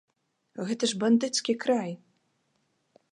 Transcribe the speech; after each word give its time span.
Гэта 0.69 0.83
ж 0.93 0.97
бандыцкі 1.03 1.57
край! 1.65 1.91